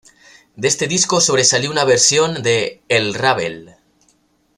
[0.55, 3.75] De este disco sobresalió una versión de "El Rabel".